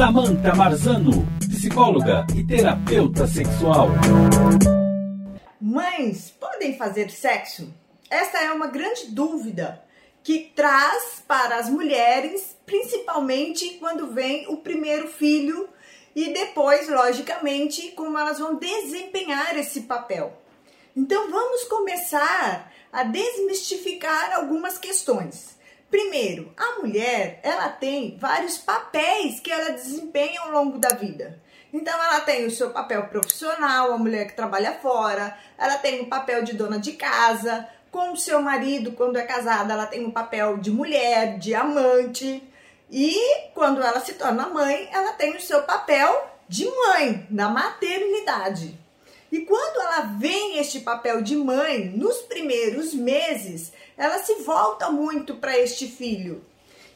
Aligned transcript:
Samantha 0.00 0.54
Marzano, 0.54 1.28
psicóloga 1.40 2.26
e 2.34 2.42
terapeuta 2.42 3.26
sexual. 3.26 3.88
Mães 5.60 6.30
podem 6.40 6.78
fazer 6.78 7.10
sexo? 7.10 7.70
Esta 8.08 8.38
é 8.38 8.50
uma 8.50 8.68
grande 8.68 9.08
dúvida 9.10 9.84
que 10.22 10.52
traz 10.56 11.22
para 11.28 11.56
as 11.56 11.68
mulheres, 11.68 12.56
principalmente 12.64 13.76
quando 13.78 14.06
vem 14.06 14.48
o 14.48 14.56
primeiro 14.56 15.06
filho 15.06 15.68
e 16.16 16.32
depois, 16.32 16.88
logicamente, 16.88 17.90
como 17.90 18.18
elas 18.18 18.38
vão 18.38 18.54
desempenhar 18.54 19.54
esse 19.58 19.82
papel. 19.82 20.32
Então 20.96 21.30
vamos 21.30 21.64
começar 21.64 22.72
a 22.90 23.02
desmistificar 23.02 24.32
algumas 24.32 24.78
questões. 24.78 25.59
Primeiro, 25.90 26.52
a 26.56 26.78
mulher, 26.78 27.40
ela 27.42 27.68
tem 27.68 28.16
vários 28.16 28.56
papéis 28.56 29.40
que 29.40 29.50
ela 29.50 29.72
desempenha 29.72 30.40
ao 30.40 30.52
longo 30.52 30.78
da 30.78 30.90
vida. 30.90 31.40
Então 31.72 31.92
ela 31.92 32.20
tem 32.20 32.46
o 32.46 32.50
seu 32.50 32.70
papel 32.70 33.08
profissional, 33.08 33.92
a 33.92 33.98
mulher 33.98 34.26
que 34.26 34.36
trabalha 34.36 34.74
fora, 34.74 35.36
ela 35.58 35.78
tem 35.78 36.00
o 36.00 36.06
papel 36.08 36.44
de 36.44 36.54
dona 36.54 36.78
de 36.78 36.92
casa, 36.92 37.68
com 37.90 38.12
o 38.12 38.16
seu 38.16 38.40
marido, 38.40 38.92
quando 38.92 39.18
é 39.18 39.22
casada, 39.22 39.72
ela 39.72 39.86
tem 39.86 40.06
o 40.06 40.12
papel 40.12 40.58
de 40.58 40.70
mulher, 40.70 41.38
de 41.38 41.54
amante, 41.54 42.42
e 42.90 43.50
quando 43.52 43.82
ela 43.82 44.00
se 44.00 44.14
torna 44.14 44.48
mãe, 44.48 44.88
ela 44.92 45.12
tem 45.12 45.36
o 45.36 45.40
seu 45.40 45.62
papel 45.62 46.28
de 46.48 46.66
mãe, 46.66 47.26
na 47.30 47.48
maternidade. 47.48 48.78
E 49.32 49.42
quando 49.42 49.80
ela 49.80 50.00
vem 50.18 50.58
este 50.58 50.80
papel 50.80 51.22
de 51.22 51.36
mãe, 51.36 51.84
nos 51.94 52.18
primeiros 52.22 52.92
meses, 52.92 53.72
ela 53.96 54.18
se 54.18 54.34
volta 54.36 54.90
muito 54.90 55.36
para 55.36 55.56
este 55.56 55.86
filho. 55.86 56.44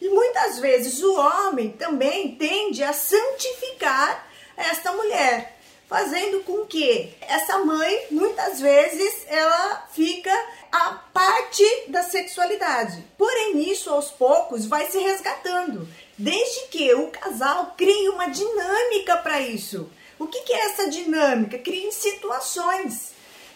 E 0.01 0.09
muitas 0.09 0.59
vezes 0.59 1.03
o 1.03 1.15
homem 1.15 1.71
também 1.71 2.35
tende 2.35 2.83
a 2.83 2.93
santificar 2.93 4.29
esta 4.57 4.93
mulher, 4.93 5.57
fazendo 5.89 6.43
com 6.43 6.67
que 6.67 7.15
essa 7.21 7.59
mãe, 7.59 8.07
muitas 8.11 8.61
vezes, 8.61 9.25
ela 9.29 9.87
fica 9.93 10.33
a 10.73 10.91
parte 11.13 11.65
da 11.89 12.03
sexualidade. 12.03 13.05
Porém, 13.17 13.71
isso 13.71 13.91
aos 13.91 14.11
poucos 14.11 14.67
vai 14.67 14.91
se 14.91 14.99
resgatando, 14.99 15.89
desde 16.19 16.67
que 16.67 16.93
o 16.95 17.09
casal 17.09 17.75
crie 17.77 18.09
uma 18.09 18.27
dinâmica 18.27 19.19
para 19.19 19.41
isso. 19.41 19.89
O 20.19 20.27
que, 20.27 20.43
que 20.43 20.53
é 20.53 20.67
essa 20.67 20.89
dinâmica? 20.89 21.59
Crie 21.59 21.91
situações. 21.93 23.13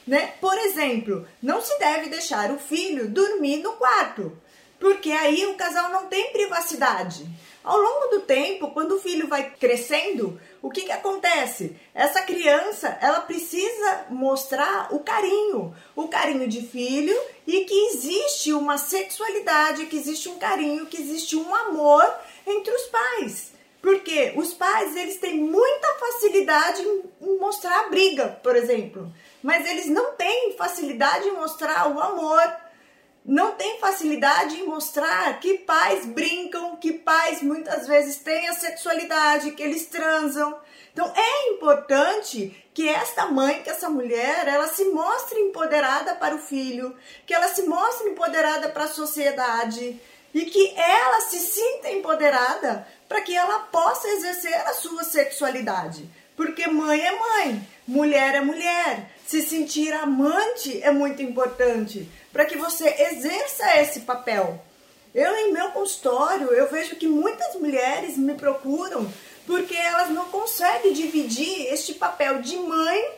Né? 0.06 0.32
Por 0.40 0.56
exemplo, 0.58 1.26
não 1.42 1.60
se 1.60 1.78
deve 1.78 2.08
deixar 2.08 2.50
o 2.50 2.58
filho 2.58 3.08
dormir 3.08 3.58
no 3.58 3.74
quarto, 3.74 4.36
porque 4.80 5.10
aí 5.10 5.44
o 5.46 5.54
casal 5.54 5.90
não 5.90 6.06
tem 6.06 6.32
privacidade. 6.32 7.26
Ao 7.62 7.76
longo 7.76 8.06
do 8.06 8.20
tempo, 8.20 8.70
quando 8.70 8.92
o 8.92 8.98
filho 8.98 9.28
vai 9.28 9.50
crescendo, 9.50 10.40
o 10.62 10.70
que, 10.70 10.82
que 10.82 10.92
acontece? 10.92 11.76
Essa 11.94 12.22
criança, 12.22 12.96
ela 13.02 13.20
precisa 13.20 14.06
mostrar 14.08 14.88
o 14.90 15.00
carinho, 15.00 15.76
o 15.94 16.08
carinho 16.08 16.48
de 16.48 16.62
filho 16.66 17.14
e 17.46 17.64
que 17.66 17.88
existe 17.88 18.52
uma 18.54 18.78
sexualidade, 18.78 19.84
que 19.84 19.96
existe 19.96 20.30
um 20.30 20.38
carinho, 20.38 20.86
que 20.86 20.98
existe 20.98 21.36
um 21.36 21.54
amor 21.54 22.10
entre 22.46 22.72
os 22.72 22.82
pais. 22.84 22.97
Os 24.36 24.54
pais, 24.54 24.96
eles 24.96 25.18
têm 25.18 25.38
muita 25.38 25.94
facilidade 25.94 26.82
em 26.82 27.38
mostrar 27.38 27.80
a 27.80 27.88
briga, 27.88 28.28
por 28.42 28.56
exemplo, 28.56 29.12
mas 29.42 29.68
eles 29.68 29.86
não 29.86 30.12
têm 30.12 30.54
facilidade 30.56 31.28
em 31.28 31.32
mostrar 31.32 31.94
o 31.94 32.00
amor, 32.00 32.56
não 33.24 33.52
tem 33.52 33.78
facilidade 33.78 34.56
em 34.56 34.66
mostrar 34.66 35.38
que 35.38 35.58
pais 35.58 36.06
brincam, 36.06 36.76
que 36.76 36.94
pais 36.94 37.42
muitas 37.42 37.86
vezes 37.86 38.16
têm 38.16 38.48
a 38.48 38.54
sexualidade, 38.54 39.50
que 39.50 39.62
eles 39.62 39.86
transam. 39.86 40.58
Então 40.92 41.12
é 41.14 41.50
importante 41.50 42.64
que 42.72 42.88
esta 42.88 43.26
mãe, 43.26 43.62
que 43.62 43.68
essa 43.68 43.90
mulher, 43.90 44.48
ela 44.48 44.68
se 44.68 44.86
mostre 44.86 45.38
empoderada 45.40 46.14
para 46.14 46.34
o 46.34 46.38
filho, 46.38 46.96
que 47.26 47.34
ela 47.34 47.48
se 47.48 47.64
mostre 47.64 48.08
empoderada 48.08 48.70
para 48.70 48.84
a 48.84 48.88
sociedade 48.88 50.00
e 50.38 50.44
que 50.44 50.72
ela 50.76 51.20
se 51.22 51.40
sinta 51.40 51.90
empoderada 51.90 52.86
para 53.08 53.20
que 53.22 53.34
ela 53.34 53.58
possa 53.58 54.06
exercer 54.06 54.54
a 54.68 54.72
sua 54.72 55.02
sexualidade. 55.02 56.08
Porque 56.36 56.68
mãe 56.68 57.00
é 57.00 57.18
mãe, 57.18 57.68
mulher 57.84 58.36
é 58.36 58.40
mulher. 58.40 59.10
Se 59.26 59.42
sentir 59.42 59.92
amante 59.92 60.80
é 60.80 60.92
muito 60.92 61.20
importante 61.20 62.08
para 62.32 62.44
que 62.44 62.56
você 62.56 62.88
exerça 63.10 63.80
esse 63.80 64.00
papel. 64.00 64.64
Eu, 65.12 65.34
em 65.34 65.52
meu 65.52 65.72
consultório, 65.72 66.52
eu 66.52 66.68
vejo 66.70 66.94
que 66.94 67.08
muitas 67.08 67.56
mulheres 67.56 68.16
me 68.16 68.34
procuram 68.34 69.12
porque 69.44 69.74
elas 69.74 70.10
não 70.10 70.26
conseguem 70.26 70.92
dividir 70.92 71.66
este 71.72 71.94
papel 71.94 72.40
de 72.42 72.56
mãe 72.58 73.10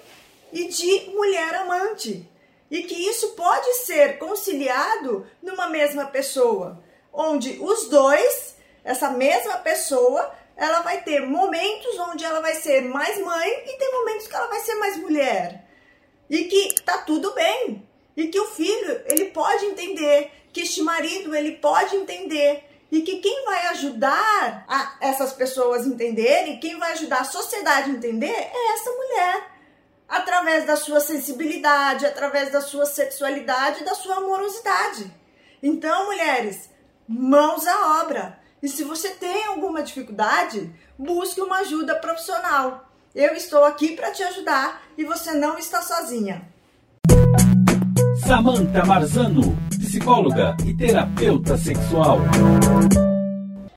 e 0.54 0.68
de 0.68 1.10
mulher 1.10 1.54
amante. 1.56 2.26
E 2.70 2.82
que 2.84 2.94
isso 2.94 3.32
pode 3.32 3.74
ser 3.84 4.16
conciliado 4.16 5.26
numa 5.42 5.68
mesma 5.68 6.06
pessoa, 6.06 6.82
onde 7.12 7.58
os 7.60 7.88
dois, 7.88 8.56
essa 8.84 9.10
mesma 9.10 9.58
pessoa, 9.58 10.34
ela 10.56 10.80
vai 10.80 11.02
ter 11.02 11.26
momentos 11.26 11.98
onde 11.98 12.24
ela 12.24 12.40
vai 12.40 12.54
ser 12.54 12.82
mais 12.82 13.18
mãe 13.18 13.64
e 13.66 13.78
tem 13.78 13.92
momentos 13.92 14.26
que 14.26 14.34
ela 14.34 14.48
vai 14.48 14.60
ser 14.60 14.74
mais 14.74 14.96
mulher. 14.96 15.64
E 16.28 16.44
que 16.44 16.80
tá 16.82 16.98
tudo 16.98 17.32
bem, 17.34 17.88
e 18.16 18.28
que 18.28 18.38
o 18.38 18.46
filho 18.46 19.02
ele 19.06 19.26
pode 19.26 19.64
entender, 19.64 20.30
que 20.52 20.60
este 20.60 20.82
marido 20.82 21.34
ele 21.34 21.52
pode 21.56 21.96
entender 21.96 22.64
e 22.90 23.02
que 23.02 23.18
quem 23.18 23.44
vai 23.44 23.68
ajudar 23.68 24.64
a 24.68 24.96
essas 25.00 25.32
pessoas 25.32 25.86
entenderem, 25.86 26.58
quem 26.58 26.76
vai 26.76 26.92
ajudar 26.92 27.20
a 27.20 27.24
sociedade 27.24 27.90
a 27.90 27.94
entender 27.94 28.26
é 28.26 28.72
essa 28.72 28.90
mulher, 28.90 29.50
através 30.08 30.66
da 30.66 30.74
sua 30.74 31.00
sensibilidade, 31.00 32.04
através 32.04 32.50
da 32.50 32.60
sua 32.60 32.84
sexualidade, 32.84 33.84
da 33.84 33.94
sua 33.94 34.16
amorosidade. 34.16 35.08
Então, 35.62 36.06
mulheres, 36.06 36.68
mãos 37.10 37.66
à 37.66 38.02
obra. 38.02 38.38
E 38.62 38.68
se 38.68 38.84
você 38.84 39.10
tem 39.10 39.46
alguma 39.46 39.82
dificuldade, 39.82 40.70
busque 40.96 41.40
uma 41.40 41.58
ajuda 41.58 41.96
profissional. 41.96 42.88
Eu 43.12 43.34
estou 43.34 43.64
aqui 43.64 43.96
para 43.96 44.12
te 44.12 44.22
ajudar 44.22 44.82
e 44.96 45.04
você 45.04 45.32
não 45.32 45.58
está 45.58 45.82
sozinha. 45.82 46.48
Samantha 48.24 48.84
Marzano, 48.84 49.56
psicóloga 49.70 50.56
e 50.64 50.72
terapeuta 50.72 51.56
sexual. 51.58 52.18